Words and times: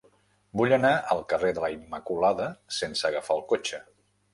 Vull 0.61 0.73
anar 0.77 0.93
al 1.17 1.21
carrer 1.35 1.53
de 1.59 1.65
la 1.67 1.71
Immaculada 1.75 2.51
sense 2.83 3.11
agafar 3.15 3.41
el 3.41 3.51
cotxe. 3.55 3.87